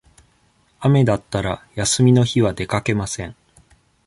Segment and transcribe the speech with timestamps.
[0.79, 3.35] 雨だったら、休みの日は出かけません。